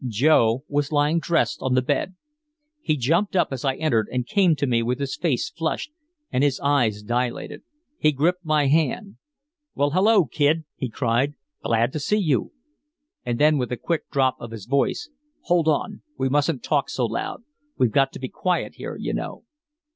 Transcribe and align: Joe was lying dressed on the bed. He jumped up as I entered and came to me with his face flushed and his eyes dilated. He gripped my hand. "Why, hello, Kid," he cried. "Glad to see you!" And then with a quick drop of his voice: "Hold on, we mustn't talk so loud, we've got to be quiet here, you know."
Joe 0.07 0.63
was 0.67 0.91
lying 0.91 1.19
dressed 1.19 1.61
on 1.61 1.75
the 1.75 1.81
bed. 1.83 2.15
He 2.81 2.97
jumped 2.97 3.35
up 3.35 3.49
as 3.51 3.63
I 3.63 3.75
entered 3.75 4.07
and 4.11 4.25
came 4.25 4.55
to 4.55 4.65
me 4.65 4.81
with 4.81 4.97
his 4.97 5.15
face 5.15 5.51
flushed 5.51 5.91
and 6.31 6.43
his 6.43 6.59
eyes 6.59 7.03
dilated. 7.03 7.61
He 7.99 8.11
gripped 8.11 8.43
my 8.43 8.65
hand. 8.65 9.17
"Why, 9.75 9.89
hello, 9.93 10.25
Kid," 10.25 10.63
he 10.75 10.89
cried. 10.89 11.35
"Glad 11.63 11.93
to 11.93 11.99
see 11.99 12.17
you!" 12.17 12.51
And 13.23 13.37
then 13.37 13.59
with 13.59 13.71
a 13.71 13.77
quick 13.77 14.09
drop 14.09 14.37
of 14.39 14.49
his 14.49 14.65
voice: 14.65 15.11
"Hold 15.41 15.67
on, 15.67 16.01
we 16.17 16.29
mustn't 16.29 16.63
talk 16.63 16.89
so 16.89 17.05
loud, 17.05 17.43
we've 17.77 17.91
got 17.91 18.11
to 18.13 18.19
be 18.19 18.27
quiet 18.27 18.73
here, 18.77 18.95
you 18.99 19.13
know." 19.13 19.43